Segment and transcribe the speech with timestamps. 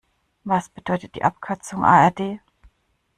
[0.45, 2.39] Was bedeutet die Abkürzung A-R-D?